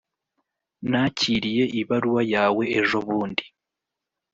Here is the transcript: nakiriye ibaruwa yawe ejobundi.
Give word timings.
nakiriye 0.89 1.63
ibaruwa 1.81 2.21
yawe 2.33 2.63
ejobundi. 2.79 3.43